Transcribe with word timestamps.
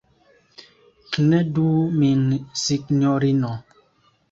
Knedu 1.17 1.67
min, 1.99 2.25
sinjorino! 2.65 3.55